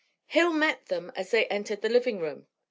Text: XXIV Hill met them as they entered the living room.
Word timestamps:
XXIV 0.29 0.33
Hill 0.33 0.53
met 0.53 0.85
them 0.87 1.11
as 1.15 1.29
they 1.29 1.45
entered 1.45 1.83
the 1.83 1.87
living 1.89 2.19
room. 2.19 2.47